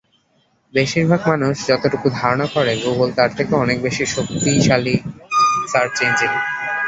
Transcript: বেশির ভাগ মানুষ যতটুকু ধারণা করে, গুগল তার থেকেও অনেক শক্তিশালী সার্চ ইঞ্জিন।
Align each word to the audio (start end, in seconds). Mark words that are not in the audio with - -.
বেশির 0.73 1.05
ভাগ 1.07 1.21
মানুষ 1.27 1.55
যতটুকু 1.67 2.07
ধারণা 2.19 2.47
করে, 2.53 2.71
গুগল 2.83 3.09
তার 3.17 3.29
থেকেও 3.37 3.57
অনেক 3.57 3.77
শক্তিশালী 4.07 4.95
সার্চ 5.67 5.95
ইঞ্জিন। 6.01 6.33